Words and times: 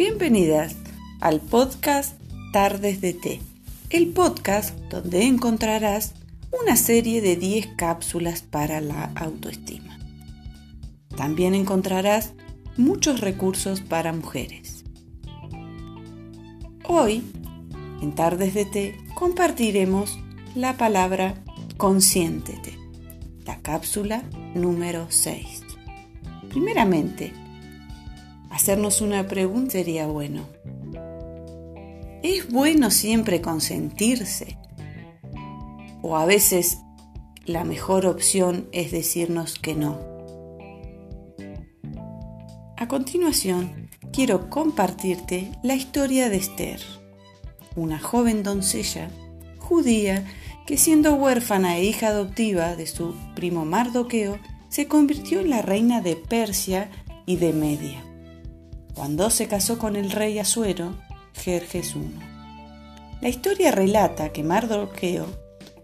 Bienvenidas 0.00 0.76
al 1.20 1.42
podcast 1.42 2.18
Tardes 2.54 3.02
de 3.02 3.12
Té, 3.12 3.40
el 3.90 4.08
podcast 4.08 4.74
donde 4.88 5.24
encontrarás 5.24 6.14
una 6.58 6.76
serie 6.76 7.20
de 7.20 7.36
10 7.36 7.74
cápsulas 7.76 8.40
para 8.40 8.80
la 8.80 9.12
autoestima. 9.14 9.98
También 11.14 11.52
encontrarás 11.52 12.32
muchos 12.78 13.20
recursos 13.20 13.82
para 13.82 14.14
mujeres. 14.14 14.86
Hoy, 16.88 17.22
en 18.00 18.14
Tardes 18.14 18.54
de 18.54 18.64
Té, 18.64 18.96
compartiremos 19.12 20.18
la 20.54 20.78
palabra 20.78 21.34
consiéntete, 21.76 22.78
la 23.44 23.58
cápsula 23.58 24.22
número 24.54 25.08
6. 25.10 25.62
Primeramente, 26.48 27.34
hacernos 28.50 29.00
una 29.00 29.26
pregunta 29.26 29.72
sería 29.72 30.06
bueno. 30.06 30.46
¿Es 32.22 32.50
bueno 32.50 32.90
siempre 32.90 33.40
consentirse? 33.40 34.58
¿O 36.02 36.16
a 36.16 36.26
veces 36.26 36.78
la 37.46 37.64
mejor 37.64 38.04
opción 38.04 38.68
es 38.72 38.90
decirnos 38.90 39.58
que 39.58 39.74
no? 39.74 39.98
A 42.76 42.88
continuación, 42.88 43.88
quiero 44.12 44.50
compartirte 44.50 45.52
la 45.62 45.74
historia 45.74 46.28
de 46.28 46.36
Esther, 46.36 46.80
una 47.76 47.98
joven 47.98 48.42
doncella 48.42 49.10
judía 49.58 50.26
que 50.66 50.76
siendo 50.76 51.14
huérfana 51.14 51.78
e 51.78 51.84
hija 51.84 52.08
adoptiva 52.08 52.74
de 52.74 52.86
su 52.86 53.14
primo 53.34 53.64
Mardoqueo, 53.64 54.38
se 54.68 54.88
convirtió 54.88 55.40
en 55.40 55.50
la 55.50 55.62
reina 55.62 56.00
de 56.00 56.16
Persia 56.16 56.90
y 57.26 57.36
de 57.36 57.52
Media 57.52 58.09
cuando 58.94 59.30
se 59.30 59.48
casó 59.48 59.78
con 59.78 59.96
el 59.96 60.10
rey 60.10 60.38
Asuero, 60.38 60.94
Jerjes 61.34 61.94
I. 61.94 62.14
La 63.20 63.28
historia 63.28 63.70
relata 63.70 64.32
que 64.32 64.42
Mardoqueo 64.42 65.26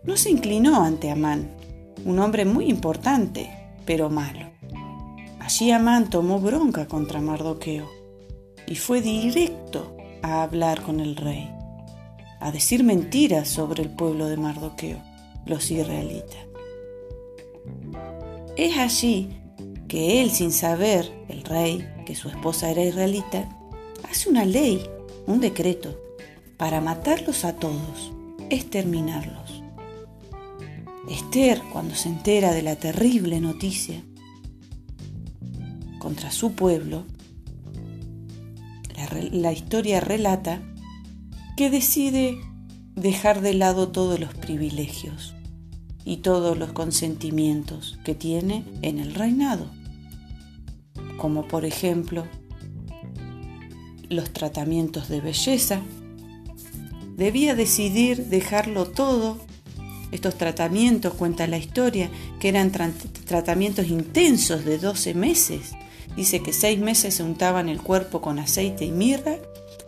no 0.05 0.17
se 0.17 0.31
inclinó 0.31 0.83
ante 0.83 1.11
Amán, 1.11 1.51
un 2.05 2.19
hombre 2.19 2.45
muy 2.45 2.69
importante, 2.69 3.51
pero 3.85 4.11
malo. 4.11 4.51
Allí 5.41 5.71
Amán 5.71 6.11
tomó 6.11 6.41
bronca 6.41 6.87
contra 6.87 7.21
Mardoqueo 7.21 7.89
y 8.67 8.77
fue 8.77 9.01
directo 9.01 9.97
a 10.23 10.43
hablar 10.43 10.83
con 10.83 11.01
el 11.01 11.17
rey, 11.17 11.51
a 12.41 12.51
decir 12.51 12.83
mentiras 12.85 13.49
sobre 13.49 13.83
el 13.83 13.91
pueblo 13.91 14.27
de 14.27 14.37
Mardoqueo, 14.37 15.03
los 15.45 15.71
israelitas. 15.71 16.47
Es 18.57 18.79
allí 18.79 19.39
que 19.89 20.23
él, 20.23 20.31
sin 20.31 20.51
saber, 20.51 21.13
el 21.29 21.45
rey, 21.45 21.87
que 22.07 22.15
su 22.15 22.29
esposa 22.31 22.71
era 22.71 22.83
israelita, 22.83 23.47
hace 24.09 24.31
una 24.31 24.47
ley, 24.47 24.89
un 25.27 25.41
decreto, 25.41 26.01
para 26.57 26.81
matarlos 26.81 27.45
a 27.45 27.57
todos, 27.57 28.13
exterminarlos. 28.49 29.63
Esther, 31.11 31.61
cuando 31.71 31.95
se 31.95 32.09
entera 32.09 32.53
de 32.53 32.63
la 32.63 32.77
terrible 32.77 33.41
noticia 33.41 34.03
contra 35.99 36.31
su 36.31 36.53
pueblo, 36.53 37.05
la, 38.97 39.21
la 39.31 39.53
historia 39.53 40.01
relata 40.01 40.63
que 41.59 41.69
decide 41.69 42.39
dejar 42.95 43.43
de 43.43 43.53
lado 43.53 43.89
todos 43.89 44.19
los 44.19 44.33
privilegios 44.33 45.35
y 46.05 46.19
todos 46.19 46.57
los 46.57 46.73
consentimientos 46.73 47.99
que 48.05 48.15
tiene 48.15 48.65
en 48.83 49.01
el 49.01 49.15
reinado 49.15 49.71
como 51.27 51.49
por 51.49 51.65
ejemplo 51.65 52.25
los 54.09 54.33
tratamientos 54.33 55.09
de 55.09 55.21
belleza, 55.21 55.81
debía 57.17 57.57
decidir 57.57 58.27
dejarlo 58.27 58.87
todo. 58.87 59.39
Estos 60.13 60.37
tratamientos, 60.37 61.15
cuenta 61.15 61.49
la 61.49 61.59
historia, 61.59 62.11
que 62.39 62.49
eran 62.49 62.71
tratamientos 62.71 63.89
intensos 63.89 64.65
de 64.65 64.79
12 64.79 65.15
meses. 65.15 65.73
Dice 66.15 66.45
que 66.45 66.53
seis 66.53 66.79
meses 66.79 67.15
se 67.15 67.25
untaban 67.25 67.69
el 67.69 67.83
cuerpo 67.83 68.21
con 68.21 68.39
aceite 68.39 68.85
y 68.85 68.93
mirra 68.93 69.35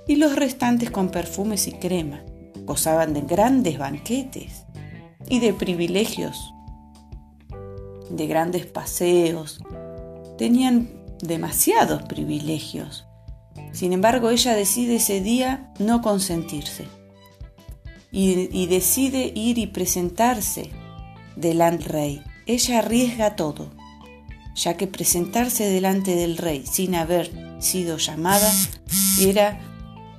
y 0.08 0.16
los 0.16 0.34
restantes 0.34 0.90
con 0.90 1.10
perfumes 1.10 1.68
y 1.68 1.72
crema. 1.74 2.24
Gozaban 2.64 3.14
de 3.14 3.20
grandes 3.20 3.78
banquetes 3.78 4.64
y 5.28 5.38
de 5.38 5.52
privilegios, 5.52 6.52
de 8.10 8.26
grandes 8.26 8.66
paseos. 8.66 9.60
Tenían 10.36 10.97
demasiados 11.20 12.02
privilegios. 12.02 13.06
Sin 13.72 13.92
embargo, 13.92 14.30
ella 14.30 14.54
decide 14.54 14.96
ese 14.96 15.20
día 15.20 15.72
no 15.78 16.00
consentirse 16.02 16.86
y, 18.10 18.66
decide 18.66 19.32
ir 19.34 19.58
y 19.58 19.66
presentarse 19.66 20.70
delante 21.36 21.84
del 21.84 21.92
rey. 21.92 22.22
Ella 22.46 22.78
arriesga 22.78 23.36
todo, 23.36 23.70
ya 24.54 24.76
que 24.76 24.86
presentarse 24.86 25.64
delante 25.64 26.16
del 26.16 26.36
rey 26.36 26.64
sin 26.66 26.94
haber 26.94 27.30
sido 27.60 27.98
llamada 27.98 28.50
era 29.20 29.60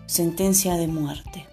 sentencia 0.06 0.76
de 0.76 0.88
muerte. 0.88 1.48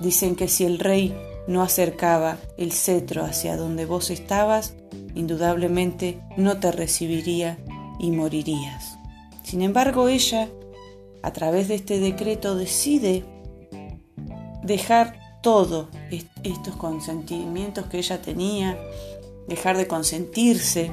Dicen 0.00 0.34
que 0.34 0.48
si 0.48 0.64
el 0.64 0.78
rey 0.78 1.14
no 1.46 1.62
acercaba 1.62 2.38
el 2.56 2.72
cetro 2.72 3.24
hacia 3.24 3.56
donde 3.56 3.86
vos 3.86 4.10
estabas, 4.10 4.74
indudablemente 5.14 6.20
no 6.36 6.58
te 6.58 6.72
recibiría 6.72 7.58
y 7.98 8.10
morirías. 8.10 8.98
Sin 9.42 9.62
embargo, 9.62 10.08
ella, 10.08 10.48
a 11.22 11.32
través 11.32 11.68
de 11.68 11.74
este 11.76 11.98
decreto, 11.98 12.56
decide 12.56 13.24
dejar 14.62 15.20
todo 15.42 15.88
estos 16.42 16.76
consentimientos 16.76 17.86
que 17.86 17.98
ella 17.98 18.22
tenía, 18.22 18.78
dejar 19.48 19.76
de 19.76 19.86
consentirse. 19.86 20.92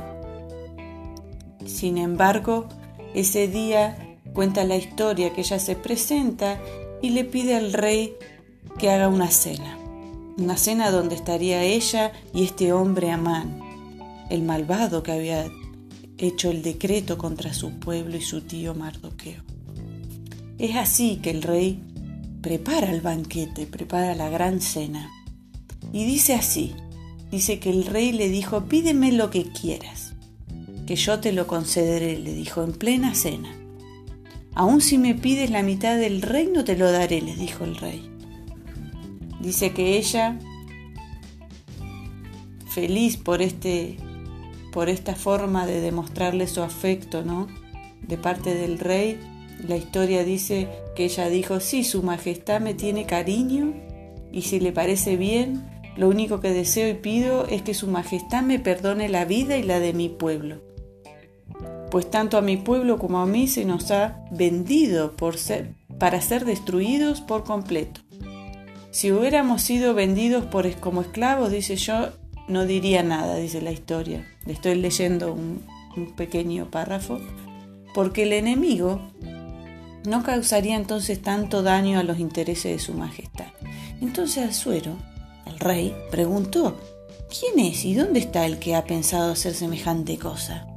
Sin 1.66 1.98
embargo, 1.98 2.68
ese 3.14 3.48
día 3.48 4.18
cuenta 4.34 4.64
la 4.64 4.76
historia 4.76 5.34
que 5.34 5.42
ella 5.42 5.60
se 5.60 5.76
presenta 5.76 6.60
y 7.02 7.12
le 7.12 7.24
pide 7.26 7.56
al 7.56 7.74
rey 7.74 8.16
que 8.78 8.90
haga 8.90 9.08
una 9.08 9.30
cena. 9.30 9.78
Una 10.38 10.58
cena 10.58 10.92
donde 10.92 11.16
estaría 11.16 11.64
ella 11.64 12.12
y 12.34 12.44
este 12.44 12.72
hombre 12.74 13.12
Amán, 13.12 13.60
el 14.30 14.42
malvado 14.42 15.04
que 15.04 15.12
había 15.12 15.46
hecho 16.20 16.52
el 16.52 16.62
decreto 16.62 17.18
contra 17.18 17.54
su 17.54 17.80
pueblo 17.80 18.18
y 18.18 18.22
su 18.22 18.42
tío 18.42 18.76
Mardoqueo. 18.76 19.42
Es 20.58 20.76
así 20.76 21.18
que 21.22 21.32
el 21.32 21.42
rey 21.42 21.82
prepara 22.42 22.92
el 22.92 23.02
banquete, 23.02 23.66
prepara 23.66 24.16
la 24.16 24.30
gran 24.30 24.62
cena. 24.62 25.10
Y 25.94 26.06
dice 26.06 26.34
así, 26.36 26.76
dice 27.32 27.60
que 27.60 27.70
el 27.70 27.86
rey 27.86 28.12
le 28.12 28.30
dijo, 28.30 28.66
pídeme 28.66 29.12
lo 29.12 29.30
que 29.30 29.46
quieras, 29.46 30.14
que 30.86 30.96
yo 30.96 31.20
te 31.20 31.32
lo 31.32 31.48
concederé, 31.48 32.20
le 32.20 32.34
dijo 32.34 32.64
en 32.64 32.74
plena 32.74 33.16
cena. 33.16 33.56
Aun 34.54 34.82
si 34.82 34.98
me 34.98 35.16
pides 35.16 35.50
la 35.50 35.64
mitad 35.64 35.98
del 35.98 36.22
reino, 36.22 36.64
te 36.66 36.78
lo 36.78 36.92
daré, 36.92 37.22
le 37.22 37.36
dijo 37.36 37.64
el 37.64 37.78
rey. 37.78 38.10
Dice 39.40 39.72
que 39.72 39.98
ella, 39.98 40.38
feliz 42.68 43.16
por 43.16 43.42
este 43.42 43.98
por 44.72 44.90
esta 44.90 45.16
forma 45.16 45.66
de 45.66 45.82
demostrarle 45.82 46.48
su 46.48 46.62
afecto, 46.62 47.24
¿no? 47.24 47.48
De 48.02 48.18
parte 48.18 48.54
del 48.54 48.80
rey, 48.80 49.20
la 49.68 49.76
historia 49.76 50.24
dice 50.24 50.68
que 50.96 51.06
ella 51.06 51.30
dijo, 51.30 51.60
sí, 51.60 51.84
su 51.84 52.02
majestad 52.04 52.62
me 52.62 52.74
tiene 52.74 53.06
cariño 53.06 53.74
y 54.32 54.44
si 54.44 54.60
le 54.60 54.72
parece 54.72 55.18
bien, 55.18 55.64
lo 55.98 56.08
único 56.08 56.40
que 56.40 56.54
deseo 56.54 56.88
y 56.88 56.94
pido 56.94 57.46
es 57.48 57.62
que 57.62 57.74
su 57.74 57.88
majestad 57.88 58.42
me 58.42 58.60
perdone 58.60 59.10
la 59.10 59.26
vida 59.26 59.58
y 59.58 59.64
la 59.64 59.80
de 59.80 59.94
mi 59.94 60.08
pueblo. 60.08 60.62
Pues 61.92 62.10
tanto 62.10 62.38
a 62.38 62.42
mi 62.42 62.58
pueblo 62.58 63.00
como 63.00 63.20
a 63.20 63.26
mí 63.26 63.48
se 63.48 63.66
nos 63.66 63.92
ha 63.92 64.24
vendido 64.32 65.16
por 65.16 65.38
ser, 65.38 65.74
para 65.98 66.22
ser 66.22 66.46
destruidos 66.46 67.20
por 67.22 67.44
completo. 67.44 68.02
Si 68.92 69.12
hubiéramos 69.12 69.62
sido 69.62 69.94
vendidos 69.94 70.46
por, 70.46 70.72
como 70.76 71.02
esclavos, 71.02 71.52
dice 71.52 71.76
yo, 71.76 72.10
no 72.50 72.66
diría 72.66 73.04
nada, 73.04 73.38
dice 73.38 73.62
la 73.62 73.72
historia. 73.72 74.28
Le 74.46 74.54
estoy 74.54 74.76
leyendo 74.76 75.34
un, 75.34 75.64
pequeño 76.16 76.70
párrafo, 76.72 77.20
porque 77.94 78.24
el 78.24 78.32
enemigo 78.32 79.02
no 80.06 80.24
causaría 80.24 80.78
entonces 80.78 81.22
tanto 81.22 81.62
daño 81.62 82.00
a 82.00 82.04
los 82.04 82.20
intereses 82.20 82.72
de 82.72 82.80
su 82.80 82.94
majestad. 82.94 83.48
Entonces 84.02 84.50
Azuero, 84.50 84.96
el 85.46 85.60
rey, 85.60 85.94
preguntó, 86.10 86.80
¿quién 87.28 87.66
es 87.66 87.84
y 87.84 87.96
dónde 87.96 88.20
está 88.20 88.46
el 88.46 88.60
que 88.60 88.76
ha 88.76 88.86
pensado 88.86 89.34
hacer 89.34 89.54
semejante 89.54 90.18
cosa? 90.18 90.68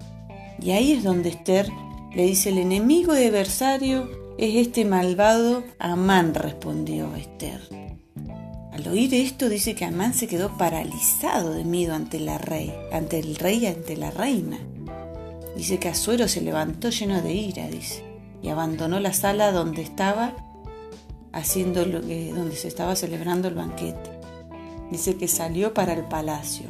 Y 0.60 0.72
ahí 0.72 0.92
es 0.92 1.04
donde 1.04 1.28
Esther 1.28 1.68
le 2.14 2.24
dice, 2.24 2.48
el 2.48 2.58
enemigo 2.58 3.12
adversario 3.12 4.10
es 4.38 4.66
este 4.66 4.84
malvado 4.84 5.62
Amán, 5.78 6.34
respondió 6.34 7.14
Esther. 7.14 7.60
Al 8.72 8.88
oír 8.88 9.12
esto 9.14 9.48
dice 9.48 9.74
que 9.74 9.84
Amán 9.84 10.14
se 10.14 10.26
quedó 10.26 10.56
paralizado 10.56 11.52
de 11.52 11.64
miedo 11.64 11.94
ante 11.94 12.18
la 12.20 12.38
rey, 12.38 12.72
ante 12.90 13.18
el 13.18 13.36
rey 13.36 13.64
y 13.64 13.66
ante 13.66 13.96
la 13.96 14.10
reina. 14.10 14.58
Dice 15.56 15.78
que 15.78 15.88
Azuero 15.88 16.28
se 16.28 16.40
levantó 16.40 16.90
lleno 16.90 17.20
de 17.20 17.34
ira, 17.34 17.68
dice. 17.68 18.04
y 18.42 18.48
abandonó 18.48 18.98
la 18.98 19.12
sala 19.12 19.52
donde 19.52 19.82
estaba 19.82 20.34
haciendo 21.32 21.84
lo 21.86 22.00
que, 22.00 22.32
donde 22.32 22.56
se 22.56 22.68
estaba 22.68 22.96
celebrando 22.96 23.48
el 23.48 23.54
banquete. 23.54 24.10
Dice 24.90 25.16
que 25.16 25.28
salió 25.28 25.74
para 25.74 25.92
el 25.92 26.04
palacio, 26.04 26.66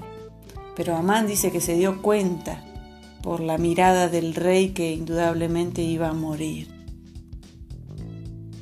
pero 0.77 0.97
Amán 0.97 1.27
dice 1.27 1.51
que 1.51 1.61
se 1.61 1.77
dio 1.77 2.03
cuenta 2.03 2.63
por 3.23 3.41
la 3.41 3.59
mirada 3.59 4.09
del 4.09 4.35
rey 4.35 4.71
que 4.71 4.93
indudablemente 4.93 5.83
iba 5.83 6.09
a 6.09 6.13
morir. 6.13 6.69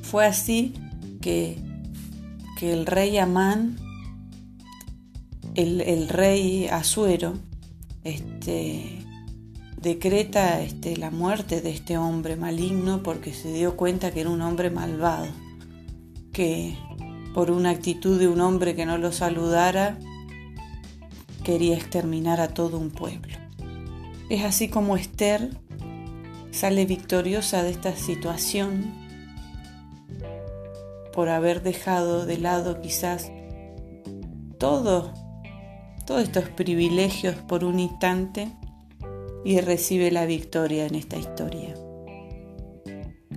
Fue 0.03 0.25
así 0.25 0.73
que, 1.21 1.57
que 2.61 2.71
el 2.71 2.85
rey 2.85 3.17
Amán, 3.17 3.75
el, 5.55 5.81
el 5.81 6.07
rey 6.09 6.67
Asuero, 6.67 7.33
este, 8.03 9.03
decreta 9.81 10.61
este, 10.61 10.95
la 10.95 11.09
muerte 11.09 11.61
de 11.61 11.71
este 11.71 11.97
hombre 11.97 12.35
maligno 12.35 13.01
porque 13.01 13.33
se 13.33 13.51
dio 13.51 13.75
cuenta 13.75 14.11
que 14.11 14.21
era 14.21 14.29
un 14.29 14.43
hombre 14.43 14.69
malvado, 14.69 15.25
que 16.31 16.77
por 17.33 17.49
una 17.49 17.71
actitud 17.71 18.19
de 18.19 18.27
un 18.27 18.39
hombre 18.41 18.75
que 18.75 18.85
no 18.85 18.99
lo 18.99 19.11
saludara, 19.11 19.97
quería 21.43 21.75
exterminar 21.75 22.39
a 22.41 22.49
todo 22.49 22.77
un 22.77 22.91
pueblo. 22.91 23.37
Es 24.29 24.43
así 24.43 24.67
como 24.67 24.97
Esther 24.97 25.49
sale 26.51 26.85
victoriosa 26.85 27.63
de 27.63 27.71
esta 27.71 27.95
situación 27.95 29.00
por 31.13 31.29
haber 31.29 31.61
dejado 31.61 32.25
de 32.25 32.37
lado 32.37 32.81
quizás 32.81 33.31
todo, 34.57 35.13
todos 36.05 36.23
estos 36.23 36.49
privilegios 36.49 37.35
por 37.35 37.63
un 37.63 37.79
instante 37.79 38.47
y 39.43 39.59
recibe 39.59 40.11
la 40.11 40.25
victoria 40.25 40.85
en 40.85 40.95
esta 40.95 41.17
historia. 41.17 41.73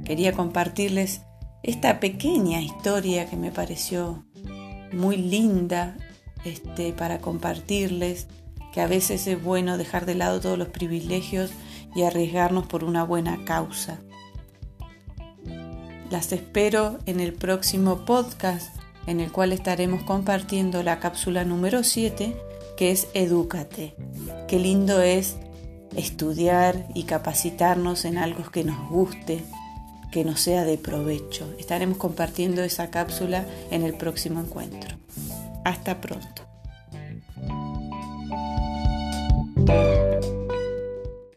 Quería 0.05 0.33
compartirles 0.33 1.23
esta 1.63 1.99
pequeña 1.99 2.61
historia 2.61 3.27
que 3.29 3.37
me 3.37 3.51
pareció 3.51 4.25
muy 4.93 5.17
linda 5.17 5.97
este, 6.45 6.93
para 6.93 7.21
compartirles, 7.21 8.27
que 8.73 8.81
a 8.81 8.87
veces 8.87 9.27
es 9.27 9.43
bueno 9.43 9.79
dejar 9.79 10.05
de 10.05 10.15
lado 10.15 10.41
todos 10.41 10.59
los 10.59 10.69
privilegios 10.69 11.51
y 11.95 12.03
arriesgarnos 12.03 12.67
por 12.67 12.85
una 12.85 13.05
buena 13.05 13.45
causa. 13.45 14.01
Las 16.11 16.33
espero 16.33 16.99
en 17.07 17.21
el 17.21 17.33
próximo 17.33 18.05
podcast 18.05 18.75
en 19.07 19.21
el 19.21 19.33
cual 19.33 19.53
estaremos 19.53 20.03
compartiendo 20.03 20.83
la 20.83 21.01
cápsula 21.01 21.45
número 21.45 21.83
7 21.83 22.35
que 22.77 22.91
es 22.91 23.09
Edúcate. 23.15 23.95
Qué 24.49 24.59
lindo 24.59 25.01
es 25.01 25.37
estudiar 25.97 26.87
y 26.95 27.05
capacitarnos 27.05 28.05
en 28.05 28.19
algo 28.19 28.51
que 28.51 28.65
nos 28.65 28.89
guste, 28.91 29.45
que 30.11 30.25
nos 30.25 30.41
sea 30.41 30.65
de 30.65 30.79
provecho. 30.79 31.53
Estaremos 31.59 31.99
compartiendo 31.99 32.63
esa 32.63 32.91
cápsula 32.91 33.47
en 33.71 33.83
el 33.83 33.95
próximo 33.95 34.41
encuentro. 34.41 34.97
Hasta 35.65 36.01
pronto. 36.01 36.44